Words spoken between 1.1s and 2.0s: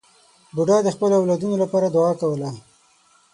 اولادونو لپاره